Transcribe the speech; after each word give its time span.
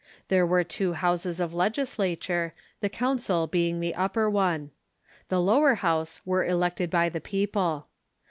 There 0.29 0.47
Avere 0.47 0.67
two 0.67 0.93
houses 0.93 1.39
of 1.39 1.53
legislature, 1.53 2.55
the 2.79 2.89
council 2.89 3.45
being 3.45 3.79
the 3.81 3.93
upper 3.93 4.27
one. 4.31 4.71
The 5.29 5.39
lower 5.39 5.75
house 5.75 6.21
Avere 6.25 6.49
elected 6.49 6.89
by 6.89 7.07
the 7.09 7.21
people. 7.21 7.85